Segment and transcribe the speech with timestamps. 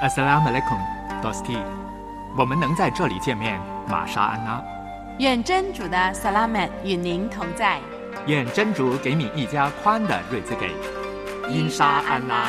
[0.00, 0.78] Assalamu alaikum,
[1.22, 1.58] Dosti。
[2.34, 4.64] 我们能在这里见面，玛莎安娜。
[5.18, 7.78] 愿真主的萨拉曼与您同在。
[8.24, 10.70] 愿真主给你一家宽的瑞兹给。
[11.50, 12.46] 因沙安拉。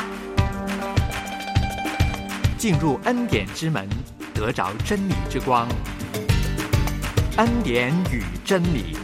[2.57, 3.85] 进入恩典之门，
[4.33, 5.67] 得着真理之光。
[7.35, 8.95] 恩典与真理。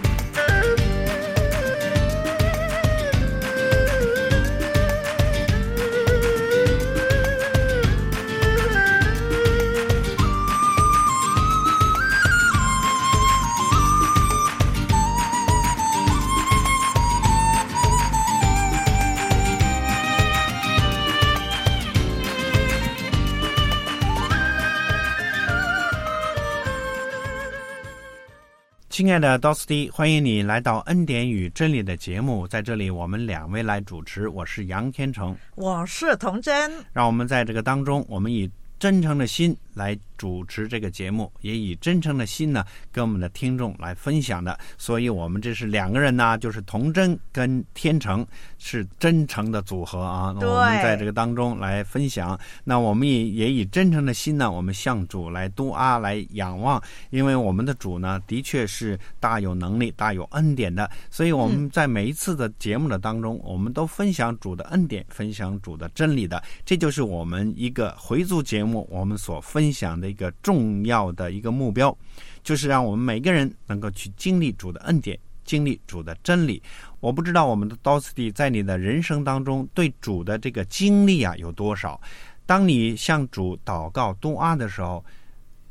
[28.97, 32.47] 亲爱的 Dosti，欢迎你来到恩典与真理的节目。
[32.47, 36.71] 在这里，我们两位来主持，我是杨天成，我是童真。
[36.93, 44.57] 让我们在这个当中，我们以真诚的心来主持这个节目，也以真诚的心呢，跟我们的听众来分享的。
[44.77, 48.25] 所以，我们这是两个人呢，就是童真跟天成
[48.57, 50.35] 是真诚的组合啊。
[50.39, 56.81] 那我们在这个当中来分享，那我们也也以真诚的心呢，我们向主来督阿来仰望，
[57.11, 60.89] 因为我们的主呢，的确是大有能力、大有恩典的。
[61.11, 66.41] 所以我们在每一次的节目的当中，我们都分享主的恩典，分享主的真理的。
[66.65, 71.95] 这就是我们一个回族节目，我们所分享的一个重要的一个目标，
[72.43, 76.61] 就是让我们每个人能够去经历主的恩典，经历主的真理。
[76.99, 81.99] 我不知道我们的 Dosty 在你的人生当中对主的这个经历啊有多少？
[82.45, 85.03] 当你向主祷告东阿的时候，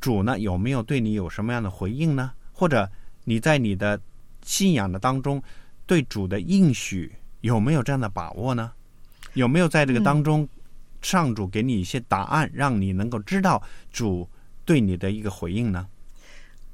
[0.00, 2.33] 主呢有没有对你有什么样的回应呢？
[2.53, 2.88] 或者
[3.25, 4.00] 你在你的
[4.42, 5.42] 信仰的当中
[5.86, 8.72] 对主的应许有没有这样的把握呢？
[9.34, 10.48] 有没有在这个当中？
[11.06, 13.62] 上主给你一些答案，让你能够知道
[13.92, 14.28] 主
[14.64, 15.86] 对你的一个回应呢？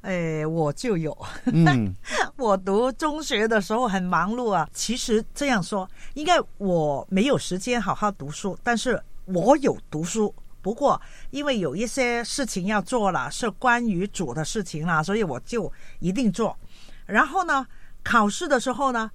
[0.01, 1.15] 哎，我就有。
[1.53, 1.95] 嗯，
[2.37, 4.67] 我读中学的时候很忙碌啊。
[4.73, 10.35] 其实这样说，应该我没有时间好好读书，但是我有读书。
[10.63, 10.99] 不过
[11.31, 16.57] 因为有一些事情要做了，是关于主的事情啦，所以我就一定做。
[17.05, 17.67] 然后呢，
[18.03, 19.11] 考试的时候呢，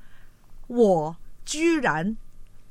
[0.68, 2.16] 我居然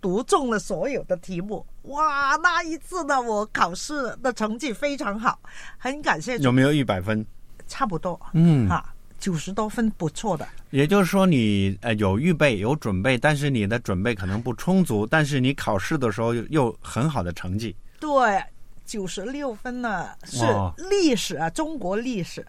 [0.07, 1.67] 读中了所有的题目。
[1.83, 5.37] 哇，那一次呢，我考试的成绩非常好，
[5.77, 6.39] 很感谢。
[6.39, 7.27] 有没有一百分？
[7.67, 10.47] 差不多，嗯，哈，九十多分，不错的。
[10.71, 17.75] 也就是说，你呃有预备，有准备，但是你的准备可能不充足，但是你考试的时候又很好的成绩。
[17.99, 18.41] 对，
[18.85, 20.47] 九十六分呢，是
[20.89, 22.47] 历史啊，中国历史。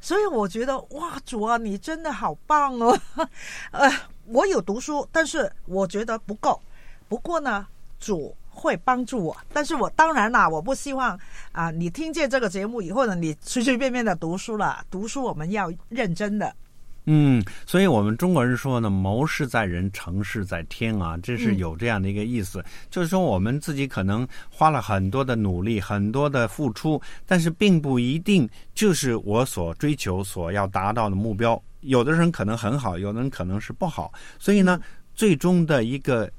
[0.00, 2.98] 所以我觉得，哇，主啊，你真的好棒哦！
[3.70, 3.88] 呃，
[4.24, 6.60] 我有读书，但是我觉得不够。
[7.08, 7.66] 不过呢，
[7.98, 8.36] 主。
[8.58, 11.20] 会帮助我，但是我当然啦，我不希望
[11.52, 14.82] 啊，你听见这个节目以后呢，你随随便便的读书了。
[14.90, 16.56] 读书我们要认真的。
[17.04, 22.64] 嗯，所以我们中国人说呢，谋事在人，成事在天啊，这是有这样的一个意思。
[22.88, 31.62] 就是说，我们自己可能花了很多的努力，很多的付出，但是并不一定就是我所追求、所要达到的目标。
[31.82, 34.10] 有的人可能很好，有的人可能是不好。
[34.38, 34.80] 所以呢，
[35.14, 36.30] 最终的一个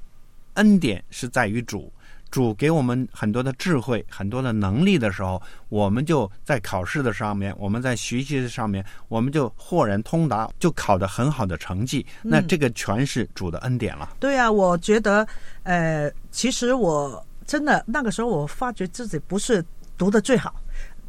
[0.58, 1.90] 恩典是在于主。
[2.30, 12.04] 主给我们很多的智慧、很多的能力的时候，我们就在考试的上面，我们在学习的上面，我们就豁然通达，就考得很好的成绩。
[12.22, 14.10] 那这个全是主的恩典了。
[14.20, 15.26] 对啊，我觉得，
[15.62, 19.64] 呃，其实我真的那个时候，我发觉自己不是
[19.96, 20.54] 读的最好，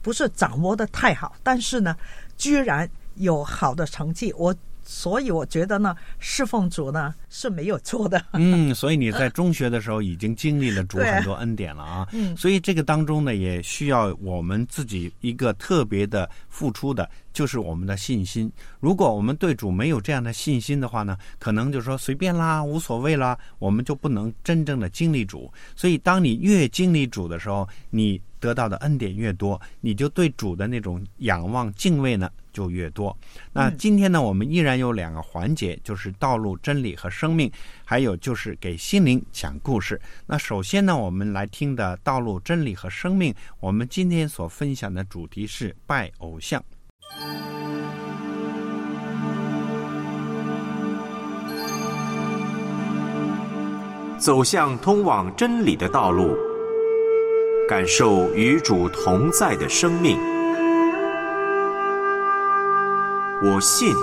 [0.01, 1.97] 不是掌握的太好，但是呢，
[2.37, 4.31] 居然有好的成绩。
[4.37, 4.55] 我。
[4.91, 8.19] 所以我觉得呢，侍奉主呢是没有错的。
[8.33, 12.07] 嗯，所以你在中学的时候已经经历了主很多恩典了啊。
[12.11, 18.51] 嗯，所以这个当中呢，也需要我们自己一个特别的付出的，就是我们的信心。
[18.79, 25.53] 如果我们对主没有这样的信心的话呢，可能就说随便啦，无所谓啦，我们就不能真正的经历主。
[25.75, 32.29] 所以，当你越经历主的时候，你得到的恩典越多，你就对主的那种仰望敬畏呢。
[32.51, 33.15] 就越多。
[33.53, 37.49] 那今天呢，我们依然有两个环节，就是道路、真理和生命，
[37.85, 40.01] 还有就是给心灵讲故事。
[40.25, 46.61] 那首先呢，我们来听的道路、真理和生命，我们今天所分享的主题是拜偶像。
[54.17, 56.35] 走向通往真理的道路，
[57.69, 60.17] 感受与主同在的生命。
[63.43, 63.93] 我信，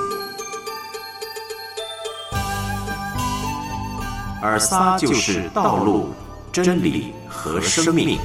[4.40, 6.14] 尔撒就是道路、
[6.52, 8.20] 真理和生命。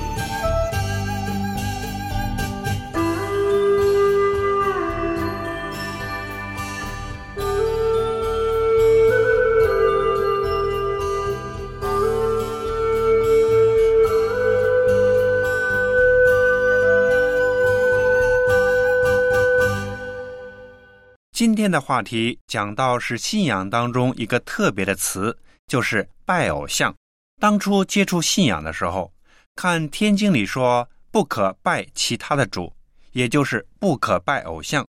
[21.71, 25.37] 天的话题讲到是信仰当中一个特别的词，
[25.67, 26.93] 就是拜偶像。
[27.39, 29.09] 当初接触信仰的时候，
[29.55, 32.73] 看天经里说不可拜其他的主，
[33.13, 34.85] 也就是不可拜偶像，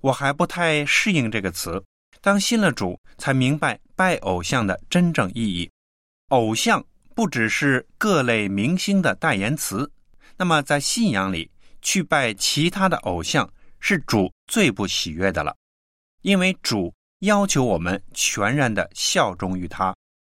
[0.00, 1.80] 我还不太适应这个词。
[2.20, 5.70] 当信了主，才明白拜偶像的真正意义。
[6.30, 6.84] 偶像
[7.14, 9.88] 不只是各类明星的代言词，
[10.36, 11.48] 那么在信仰里
[11.80, 13.48] 去拜其他的偶像，
[13.78, 15.54] 是主最不喜悦的了。
[16.22, 19.94] 因为主要求我们全然的效忠于他，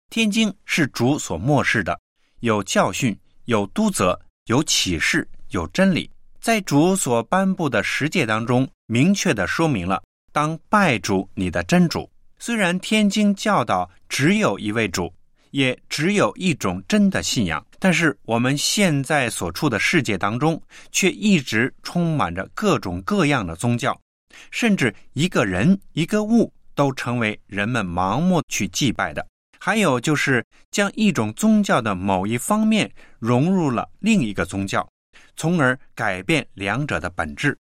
[0.10, 2.00] 天经是主所漠视的，
[2.40, 10.02] 有教训，有督责，有启示，有真理，在主所颁布的十诫当中，明确的说明了
[10.32, 12.10] 当拜主你的真主。
[12.40, 15.14] 虽然天经教导只有一位主，
[15.52, 20.60] 也只有一种真的信仰，但是我们现在所处的世界当中，
[20.92, 24.00] 却一直充满着各种各样的宗教。
[24.52, 29.26] 甚至一个人、一个物都成为人们盲目去祭拜的。
[29.60, 34.88] 还有就是将一种宗教的某一方面融入了另一个宗教，
[35.36, 37.56] 从而改变两者的本质。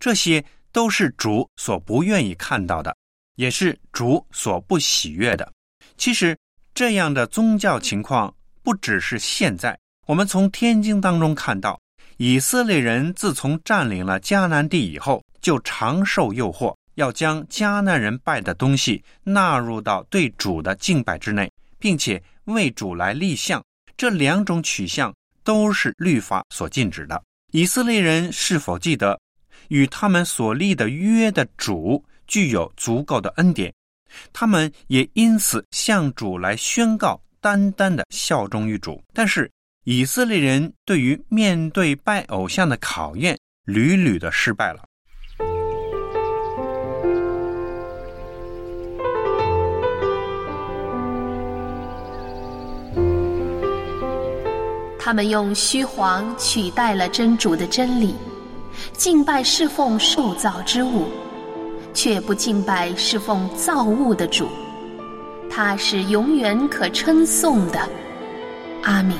[0.00, 2.96] 这些都是主所不愿意看到的，
[3.36, 5.52] 也是主所不喜悦的。
[5.96, 6.36] 其实，
[6.74, 9.78] 这样的宗教情况不只是现在。
[10.06, 11.80] 我们从天经当中看到，
[12.18, 15.22] 以色列人自从占领了迦南地以后。
[15.44, 23.62] 就常受诱惑，要将迦南人拜的东西纳入到对主的敬拜之内，并且为主来立像。
[23.94, 25.14] 这两种取向
[25.44, 27.22] 都是律法所禁止的。
[27.52, 29.20] 以色列人是否记得，
[29.68, 33.70] 与他们所立的约的主具有足够的恩典？
[34.32, 39.04] 他们也因此向主来宣告单单的效忠于主。
[39.12, 39.50] 但是
[39.84, 44.82] 以色列人对于面对拜偶像的考验，屡屡的失败了。
[55.04, 58.14] 他们用虚谎取代了真主的真理，
[58.94, 61.06] 敬拜侍奉受造之物，
[61.92, 64.48] 却不敬拜侍奉造物的主。
[65.50, 67.86] 他是永远可称颂的。
[68.82, 69.18] 阿敏。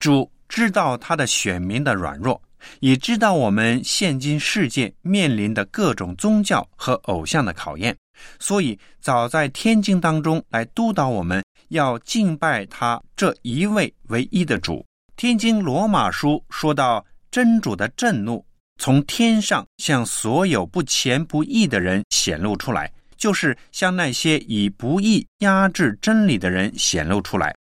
[0.00, 2.40] 主知道他的选民的软弱。
[2.80, 7.96] 也知道我们现今世界面临的各种宗教和偶像的考验，
[8.38, 14.84] 所以早在天经当中来督导我们要敬拜他这一位唯一的主。
[15.16, 18.44] 天经罗马书说到，真主的震怒
[18.78, 27.54] 从天上向所有不虔不义的人显露出来，就是向那些以不义压制真理的人显露出来。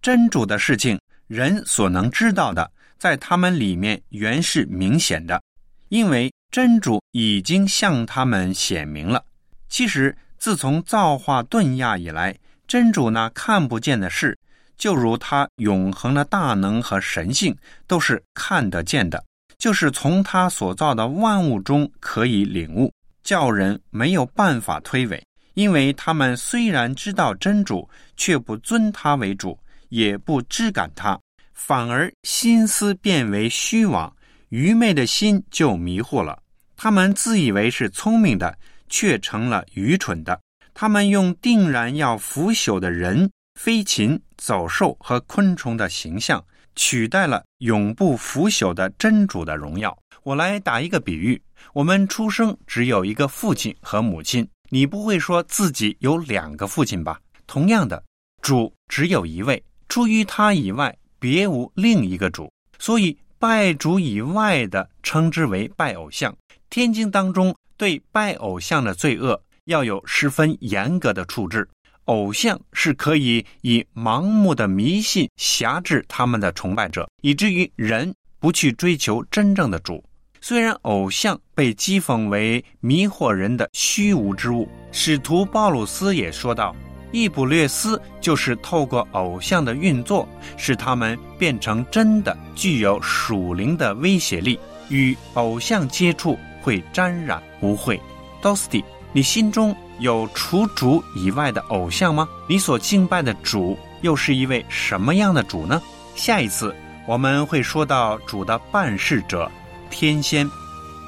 [0.00, 2.70] 真主的事情，人所能知道的。
[3.02, 5.42] 在他们里面原是明显的，
[5.88, 9.24] 因为真主已经向他们显明了。
[9.68, 12.32] 其实自从造化顿亚以来，
[12.64, 14.38] 真主那看不见的事，
[14.78, 17.52] 就如他永恒的大能和神性，
[17.88, 19.20] 都是看得见的，
[19.58, 22.92] 就是从他所造的万物中可以领悟，
[23.24, 25.20] 叫人没有办法推诿。
[25.54, 31.18] 因为他们虽然知道真主，却不尊他为主，也不知感他。
[31.54, 34.14] 反而心思变为虚妄，
[34.48, 36.38] 愚昧的心就迷惑了。
[36.76, 40.40] 他们自以为是聪明的，却成了愚蠢的。
[40.74, 43.30] 他们用定然要腐朽的人、
[43.60, 46.44] 飞禽、走兽和昆虫的形象，
[46.74, 49.96] 取代了永不腐朽的真主的荣耀。
[50.22, 51.40] 我来打一个比喻：
[51.72, 57.20] 我们出生只有一个父亲和母亲，你不会说自己有两个父亲吧？
[57.46, 58.02] 同样的，
[58.40, 60.96] 主只有一位，出于他以外。
[61.22, 62.50] 别无另一个主，
[62.80, 66.36] 所以拜主以外的称之为拜偶像。
[66.68, 71.68] 天经当中对拜偶像的罪恶要有十分严格的处置。
[72.06, 80.02] 偶像是可以以盲目的迷信辖制他们的崇拜者，以至于人不去追求真正的主。
[80.40, 86.74] 虽然偶像被讥讽为迷惑人的虚无之物，使徒鲍鲁斯也说道。
[87.12, 94.58] 易卜略斯就是透过偶像的运作，使他们变成真的具有属灵的威胁力。
[94.88, 97.98] 与偶像接触会沾染污秽。
[98.42, 102.28] Dosti，你心中有除主以外的偶像吗？
[102.46, 105.80] 你所敬拜的主又是一位什么样的主呢？
[106.14, 106.74] 下一次
[107.08, 109.50] 我们会说到主的办事者
[109.88, 110.46] 天仙。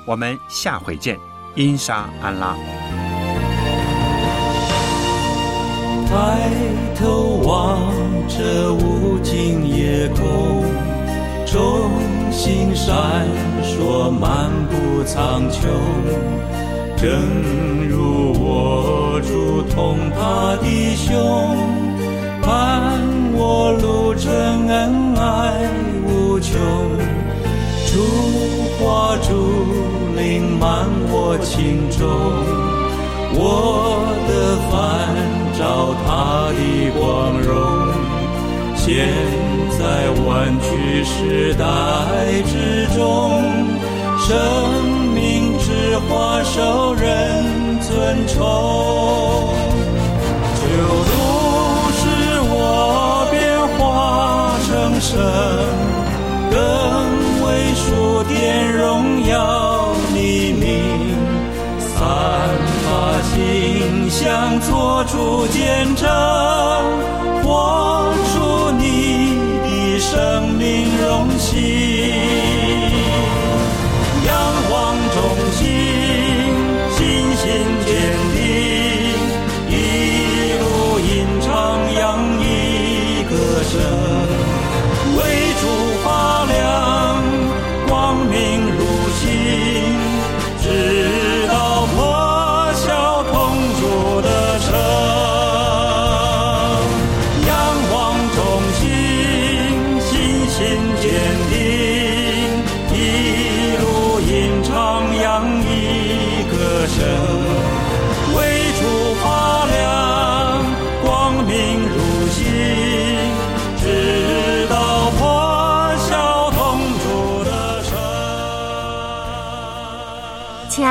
[0.06, 1.18] 我们下回见，
[1.56, 2.56] 因沙安拉。
[6.14, 6.48] 抬
[6.94, 7.80] 头望
[8.28, 10.62] 着无尽夜空，
[11.44, 11.90] 众
[12.30, 12.94] 星闪
[13.64, 15.66] 烁，漫步苍穹。
[16.96, 17.10] 正
[17.88, 21.10] 如我主同他弟兄，
[22.42, 22.92] 伴
[23.34, 24.32] 我路程
[24.68, 25.68] 恩爱
[26.06, 26.54] 无穷。
[27.90, 27.98] 烛
[28.78, 29.34] 花烛
[30.14, 32.06] 灵满我心中，
[33.34, 34.72] 我的烦
[35.74, 36.60] 照他的
[36.96, 37.02] 光
[37.40, 37.50] 荣。
[38.76, 39.08] 现
[39.76, 39.82] 在
[40.24, 41.64] 弯曲时代
[42.46, 43.42] 之中，
[44.20, 44.30] 生
[45.12, 47.02] 命之花受人
[47.80, 48.38] 尊崇。
[50.60, 50.62] 就
[51.10, 51.12] 如
[51.98, 52.02] 使
[52.52, 53.34] 我变
[53.76, 53.82] 化
[54.64, 54.68] 成
[55.00, 55.10] 神。
[56.52, 56.56] 更
[57.44, 58.32] 为数点
[58.72, 59.34] 荣耀
[64.24, 66.08] 馨香，做出见证，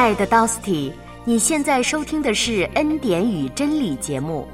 [0.03, 0.91] 亲爱的 Dosty，
[1.23, 4.45] 你现在收听的是恩典与真理节目，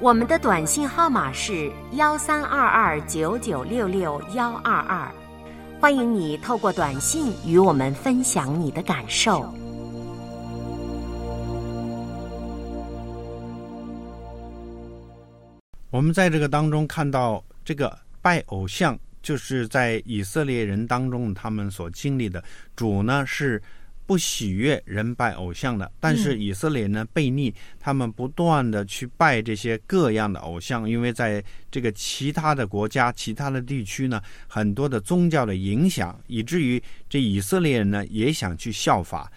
[0.00, 5.08] 我们的短信号码是幺三二二九九六六幺二二，
[5.80, 9.48] 欢迎你透过短信与我们分享你的感受。
[15.90, 22.42] 我们在这个当中看到，这个拜偶像就是在以色列人当中他们所经历的。
[22.74, 23.62] 主呢是
[24.08, 39.30] 不喜悦人拜偶像的，但是以色列人呢悖逆，他们不断的去拜这些各样的偶像，因为在这个其他的国家、其他的地区呢，很多的宗教的影响，以至于这以色列人呢也想去效法。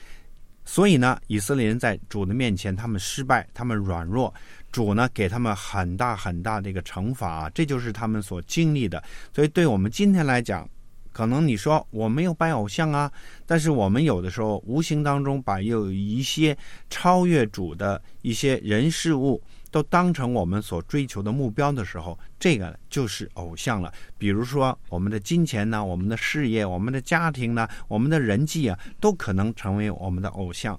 [0.64, 4.34] 所以呢，以色列人在主的面前，他们失败，他们软弱，
[4.72, 9.04] 主呢给他们很大很大的一个惩罚，这就是他们所经历的。
[9.36, 10.70] 所以，对我们今天来讲，
[11.12, 13.12] 可能你说我没有拜偶像啊，
[13.46, 16.58] 但是我们有的时候无形当中把有一些
[16.90, 19.42] 超越主的一些人事物。
[19.74, 23.90] 都当成我们所追求的目标的时候，这个就是偶像了。
[24.18, 30.78] 比如说，我们的金钱呢，我们的事业，我们的家庭呢，我们的人际啊，都可能成为我们的偶像。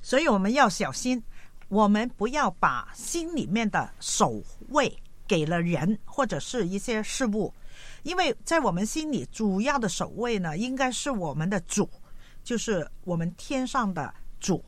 [0.00, 1.20] 所以我们要小心，
[1.66, 7.52] 我们不要把心里面的守卫给了人或者是一些事物，
[8.02, 11.88] 因为在我们心里主要的守卫呢，应该是我们的主，
[12.42, 14.64] 就是我们天上的主。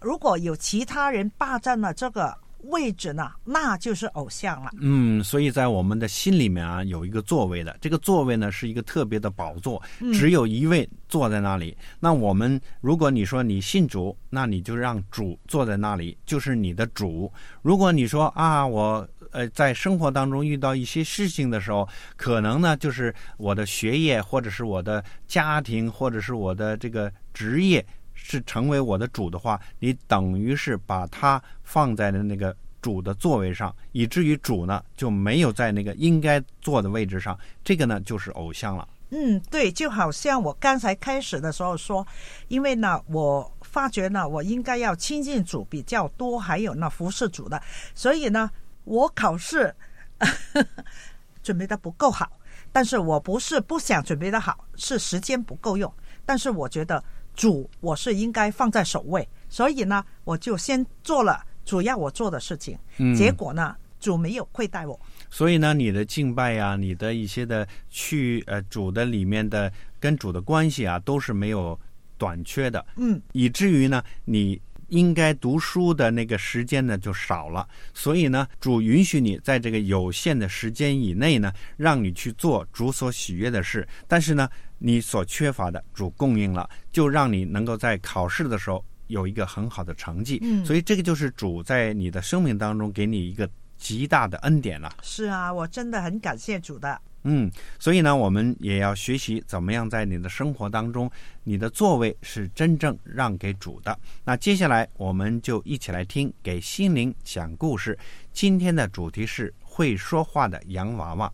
[0.00, 4.70] 如果有其他人霸占了这个位置呢，那就是偶像了。
[4.80, 11.76] 嗯，所以在我们的心里面啊，有一个座位的，这个座位呢是一个特别的宝座，只有一位坐在那里。
[12.00, 17.30] 那我们如果你说你信主，那你就让主坐在那里，就是你的主。
[17.60, 21.86] 如果你说啊，我呃在生活当中遇到一些事情的时候，
[22.16, 27.84] 可能呢就是我的学业，或者是我的家庭，或者是我的这个职业。
[28.16, 37.36] 是成为我的主的话，你等于是把它放在了那个主的座位上，以至于主呢就没有在那个应该坐的位置上。
[37.64, 38.88] 这个呢就是偶像了。
[39.10, 42.06] 嗯，对，就好像我刚才开始的时候说，
[42.46, 47.60] 因为呢，我发觉呢，我应该要亲近主比较多，还有呢服侍主的，
[47.96, 48.48] 所以呢，
[48.84, 49.74] 我考试
[51.42, 52.30] 准备的不够好。
[52.72, 55.92] 但是我不是不想准备的好，是时间不够用。
[56.24, 57.02] 但是我觉得。
[57.36, 62.78] 主，我是应该放在首位，所以呢，我就先做了主要我做的事情。
[62.98, 64.96] 嗯，结果呢，主没有亏待我。
[65.28, 71.76] 所以呢，你的敬拜呀，你的一些的去呃主的里面的跟主的关系啊，都是没有
[72.16, 72.86] 短缺的。
[72.94, 74.62] 嗯，以至于呢，你
[74.94, 77.68] 应该读书的那个时间呢就少了。
[77.92, 83.86] 所以呢，主允许你在这个有限的时间以内呢，让你去做主所喜悦的事。
[84.06, 84.48] 但是呢，
[84.78, 90.38] 你所缺乏的主供应了，就让你能够在考试的时候有一个很好的成绩。
[90.42, 94.94] 嗯所以这个就是主在你的生命当中给你一个极大的恩典了。
[95.02, 97.00] 是啊，我真的很感谢主的。
[97.24, 101.10] 嗯，所以呢，我们也要学习怎么样在你的生活当中，
[101.42, 103.98] 你的座位是真正让给主的。
[104.24, 107.98] 那接下来我们就一起来听给心灵讲故事。
[108.32, 111.32] 今天的主题是会说话的洋娃娃。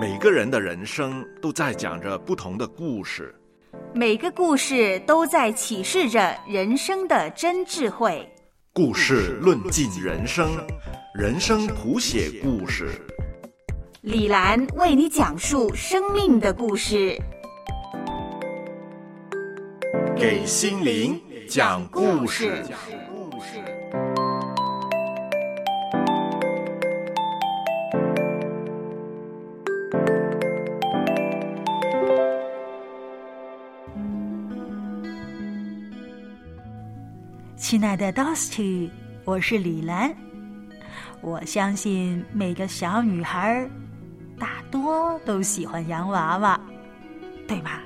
[0.00, 3.34] 每个人的人生都在讲着不同的故事，
[3.94, 8.28] 每个故事都在启示着人生的真智慧。
[8.72, 10.48] 故事论尽人生，
[11.14, 12.88] 人生谱写故事。
[14.02, 17.16] 李兰为你讲述生命的故事，
[20.16, 22.64] 给心灵讲故事。
[37.56, 38.90] 亲爱的 Dusty，
[39.24, 40.12] 我是李兰。
[41.20, 43.64] 我相信每个小女孩
[44.38, 46.60] 大多都喜欢洋娃娃，
[47.46, 47.80] 对吧？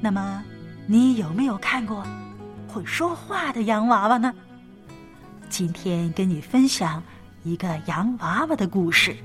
[0.00, 0.42] 那么，
[0.86, 2.06] 你有没有看过
[2.68, 4.32] 会说话的洋娃娃呢？
[5.48, 7.02] 今天跟你分享
[7.42, 9.16] 一个洋娃娃的故事。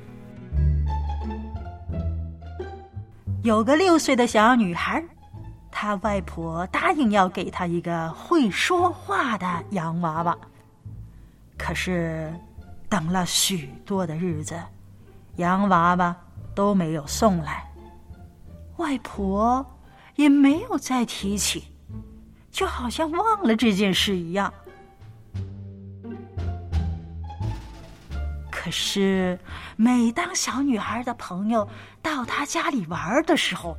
[3.43, 5.03] 有个六岁的小女孩。
[5.75, 10.37] 她外婆答应要给她一个会说话的洋娃娃，
[11.57, 12.31] 可是
[12.87, 14.55] 等了许多的日子，
[15.37, 16.15] 洋娃娃
[16.53, 17.69] 都没有送来，
[18.77, 19.65] 外婆
[20.15, 21.65] 也没有再提起，
[22.51, 24.53] 就好像忘了这件事一样。
[28.51, 29.39] 可是，
[29.75, 31.67] 每当小女孩的朋友
[32.01, 33.77] 到她家里玩的时候，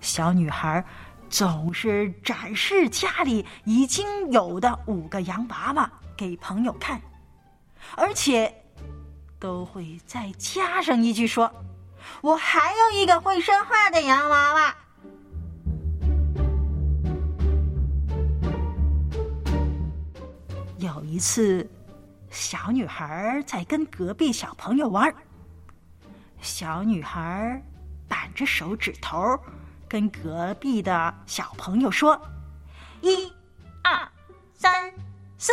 [0.00, 0.84] 小女孩。
[1.30, 7.00] 总是展示家里已经有的五个洋娃娃给朋友看，
[7.96, 8.54] 而且
[9.42, 11.52] 都会再加上一句说
[12.22, 14.76] ：“我还有一个会说话的洋娃娃。”
[20.78, 21.68] 有一次，
[22.30, 25.12] 小女孩在跟隔壁小朋友玩，
[26.40, 27.60] 小女孩
[28.06, 29.36] 扳着手指头。
[29.88, 32.16] 跟隔壁的小朋友说
[33.02, 33.30] ：“一、
[33.82, 34.08] 二、
[34.54, 34.90] 三、
[35.36, 35.52] 四、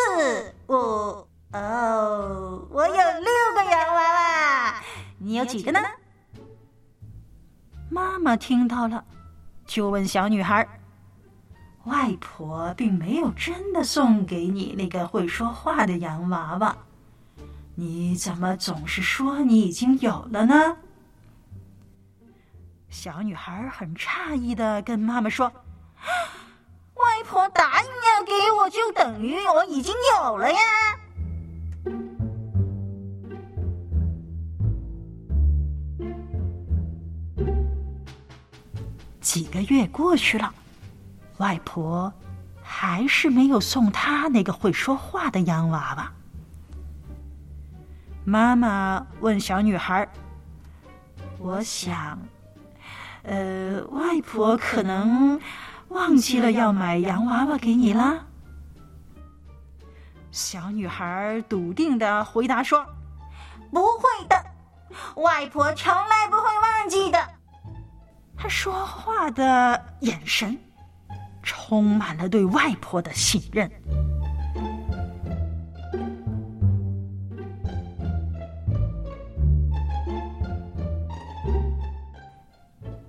[0.67, 4.83] 五，哦，我有六个洋娃娃，
[5.17, 5.79] 你有几个呢？”
[7.89, 9.03] 妈妈听到了，
[9.65, 10.67] 就问小女孩
[11.85, 16.77] ：“外婆并没有真的送给你那个会说话的洋娃娃，
[17.73, 20.77] 你怎么总是说你已经有了呢？”
[22.89, 25.47] 小女孩很诧异的跟妈妈说
[26.93, 30.59] ：“外婆答应要给我，就等于我已经有了呀。”
[39.29, 40.51] 几个月过去了，
[41.37, 42.11] 外婆
[42.63, 46.11] 还是没有送她那个会说话的洋娃娃。
[48.25, 50.09] 妈妈问小女孩
[51.37, 52.17] ：“我想。”
[53.21, 55.39] 呃，外婆可能
[55.89, 58.25] 忘记了要买洋娃娃给你了。
[60.31, 62.83] 小女孩笃定的回答说
[63.69, 64.43] ：“不会的，
[65.21, 67.19] 外婆从来不会忘记的。”
[68.41, 70.57] 他说话的眼神
[71.43, 73.69] 充满了对外婆的信任。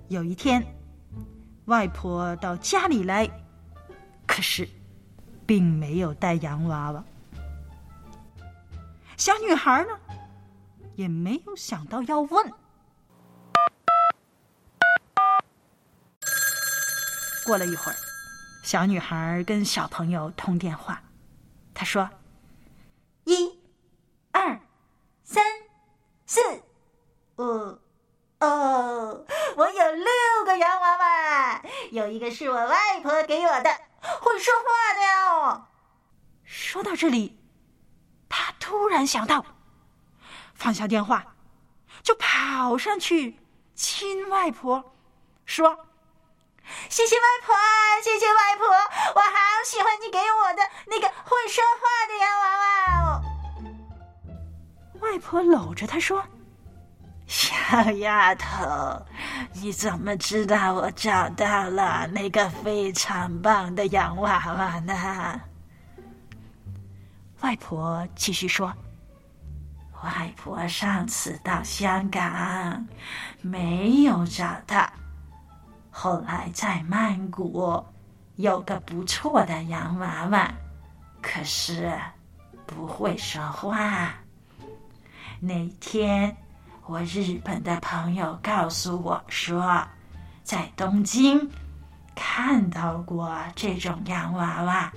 [0.09, 0.61] 有一天，
[1.65, 3.25] 外婆到家里来，
[4.27, 4.67] 可是
[5.45, 7.01] 并没有带洋娃娃。
[9.15, 9.89] 小女孩呢，
[10.95, 12.53] 也没有想到要问。
[17.45, 17.95] 过了一会儿，
[18.63, 21.01] 小女孩跟小朋友通电话，
[21.73, 22.09] 她说
[23.25, 23.59] ：“一、
[24.31, 24.59] 二、
[25.23, 25.43] 三、
[26.25, 26.39] 四、
[27.37, 27.79] 五。”
[28.41, 29.23] 哦，
[29.55, 30.05] 我有六
[30.45, 33.69] 个洋娃娃，有一个是我外婆给我的，
[34.19, 35.67] 会说话的哦。
[36.43, 37.39] 说到这里，
[38.27, 39.45] 他突然想到，
[40.55, 41.35] 放下电话，
[42.01, 43.37] 就跑上去
[43.75, 44.95] 亲外婆，
[45.45, 45.89] 说
[46.89, 47.55] ：“谢谢外婆，
[48.03, 48.67] 谢谢外婆，
[49.15, 52.65] 我好喜欢你给我的那个会说话的洋娃娃
[52.99, 53.21] 哦。”
[55.01, 56.23] 外婆搂着他说。
[57.27, 57.53] 小
[57.99, 59.05] 丫头，
[59.53, 65.41] 你怎么知道我找到了那个非常棒的洋娃娃呢？
[67.39, 68.73] 外婆继续说
[70.03, 72.85] ：“外婆上次到香港
[73.39, 74.85] 没有找到，
[75.91, 77.85] 后来在曼谷
[78.37, 80.51] 有个不错的洋娃娃，
[81.21, 81.91] 可是
[82.65, 84.15] 不会说话。
[85.39, 86.35] 那天
[86.87, 89.85] 我日本的朋友告诉我说，
[90.43, 91.51] 在东京
[92.15, 94.91] 看到过这种洋娃娃。”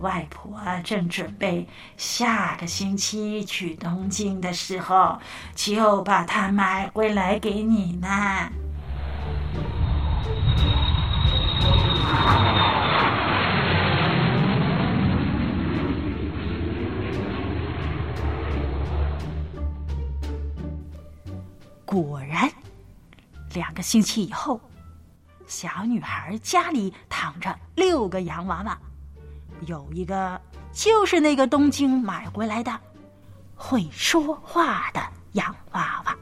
[0.00, 5.18] 外婆正准备下个星期去东京的时候，
[5.54, 8.08] 就把它买回来给你呢。
[21.84, 22.50] 果然，
[23.54, 24.60] 两个星期以后，
[25.46, 28.76] 小女孩家里躺着六个洋娃娃。
[29.62, 30.38] 有一个
[30.72, 32.78] 就是那个东京买回来的
[33.54, 35.00] 会说话的
[35.32, 36.14] 洋娃娃。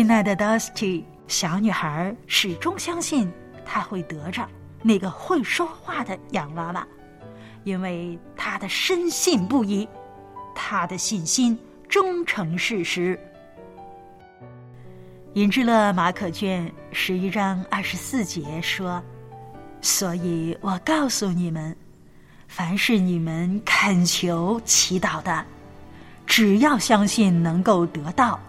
[0.00, 3.30] 亲爱的 Dusty，小女孩始终相信
[3.66, 4.48] 她会得着
[4.82, 6.88] 那个会说话的洋娃娃，
[7.64, 9.86] 因为她的深信不疑。
[10.54, 13.20] 她的信心终成事实。
[15.34, 19.02] 引之乐马可卷十一章二十四节说
[19.82, 21.76] ：“所以我告诉你们，
[22.48, 25.44] 凡是你们恳求、祈祷的，
[26.26, 28.40] 只要相信能够得到，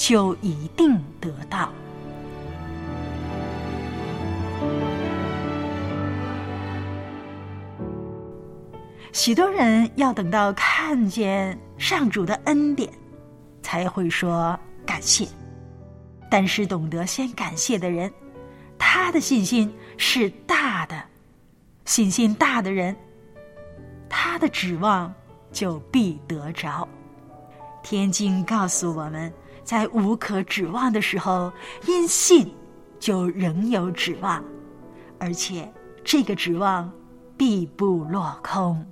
[0.00, 1.70] 就一定得到。”
[9.12, 12.90] 许多人要等到看见上主的恩典，
[13.60, 15.28] 才会说感谢。
[16.30, 18.10] 但是懂得先感谢的人，
[18.78, 20.98] 他的信心是大的。
[21.84, 22.96] 信心大的人，
[24.08, 25.12] 他的指望
[25.52, 26.88] 就必得着。
[27.82, 29.32] 天经告诉我们，
[29.64, 31.52] 在无可指望的时候，
[31.86, 32.52] 因信
[32.98, 34.42] 就仍有指望，
[35.18, 35.72] 而且
[36.04, 36.90] 这个指望
[37.36, 38.84] 必不落空。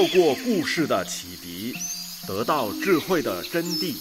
[0.00, 1.74] 透过故事的启迪，
[2.26, 3.94] 得到智慧的真谛；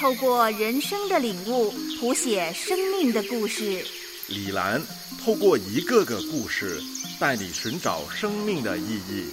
[0.00, 3.86] 透过人生的领悟，谱写生命的故事。
[4.26, 4.82] 李兰
[5.24, 6.82] 透过一个个故事，
[7.20, 9.24] 带你寻找生命的意义，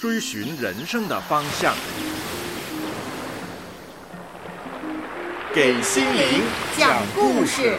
[0.00, 1.76] 追寻人生的方向，
[5.54, 6.40] 给心灵
[6.78, 7.78] 讲故事。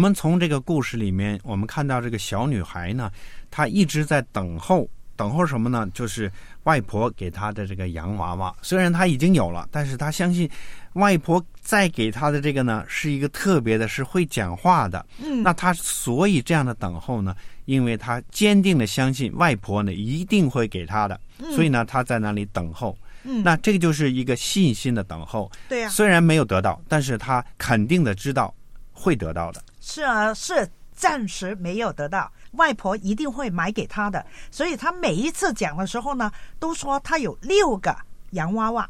[0.00, 3.10] 们从这个故事里面，我们看到这个小女孩呢，
[3.50, 5.86] 她一直在等候，等候什么呢？
[5.92, 6.32] 就是
[6.62, 8.52] 外婆给她的这个洋娃娃。
[8.62, 10.50] 虽然她已经有了，但是她相信
[10.94, 15.04] 外婆再给她的这个呢，是一个特别的，是会讲话的。
[15.22, 17.36] 嗯，那她所以这样的等候呢，
[17.66, 21.20] 因为她坚定的相信外婆呢一定会给她的，
[21.54, 22.96] 所以呢，她在那里等候。
[23.22, 25.52] 嗯，那这个就是一个信心的等候。
[25.68, 28.54] 对呀、虽然没有得到，但是她肯定的知道
[29.00, 29.62] 会得到的。
[29.80, 34.24] 是啊，是暂时没有得到，外婆一定会买给他的。
[34.50, 37.96] 所以他每一次讲的时候呢，都说他有六个
[38.32, 38.88] 洋娃娃，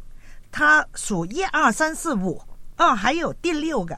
[0.51, 2.43] 他数一二三四五，
[2.75, 3.97] 啊，还有第六个，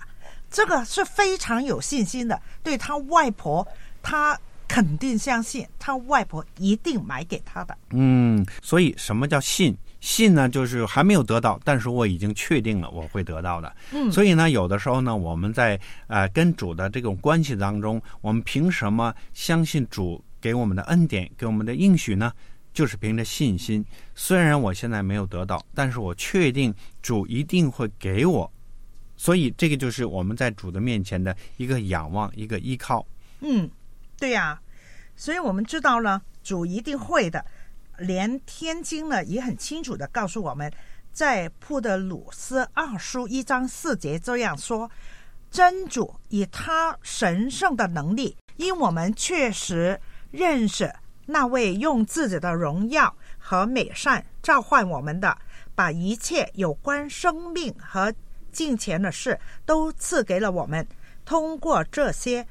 [0.51, 2.39] 这个是非常有信心的。
[2.63, 3.67] 对他外婆，
[4.03, 7.77] 他肯定相信他外婆一定买给他的。
[7.91, 9.77] 嗯，所以什么叫信？
[10.03, 13.73] 信呢，就是还没有得到，但是我已经确定了我会得到的。
[13.93, 22.33] 嗯所以呢，有的时候呢，我们在呃跟主的这种关系当中，我们凭什么相信主给我们的恩典，给我们的应许呢？
[22.75, 23.85] 就是凭着信心。
[24.15, 28.51] 虽然我现在没有得到，但是我确定主一定会给我。
[29.17, 33.07] 所以这个就是我们在主的面前的一个仰望，一个依靠。
[33.41, 33.71] 嗯，
[34.19, 34.61] 对呀、
[35.15, 37.45] 所以我们知道了，主一定会的。
[38.03, 40.71] 连天经呢也很清楚的告诉我们，
[41.13, 44.91] 在普德鲁斯二书一章四节这样说：
[45.51, 50.93] 真主以他神圣的能力，因我们确实认识
[51.27, 55.37] 那位用自己的荣耀和美善召唤我们的，
[55.75, 58.13] 把一切有关生命和
[58.51, 60.87] 金钱的事都赐给了我们。
[61.25, 62.47] 通过这些，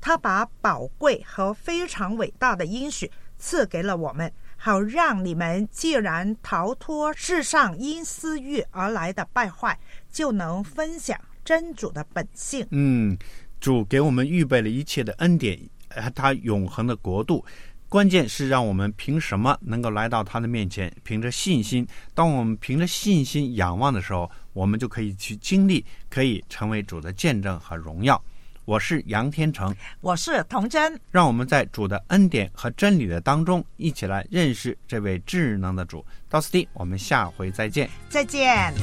[0.00, 4.32] 他把宝贵和非常伟大的应许赐给了我们，
[4.66, 9.78] 好让你们既然逃脱世上因私欲而来的败坏，
[10.10, 12.66] 就能分享真主的本性。
[12.72, 13.16] 嗯，
[13.60, 15.56] 主给我们预备了一切的恩典，
[15.90, 17.44] 呃他永恒的国度。
[17.88, 20.92] 关键是让我们凭什么能够来到他的面前？
[21.04, 21.86] 凭着信心。
[22.12, 28.20] 当我们凭着信心仰望的时候，我们就可以去经历，可以成为主的见证和荣耀。
[28.66, 36.04] 我是杨天成，我是童真，让我们在主的恩典和真理的当中，一起来认识这位智能的主。
[36.28, 37.88] 到此地，我们下回再见。
[38.08, 38.74] 再见。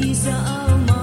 [0.00, 0.93] 一下。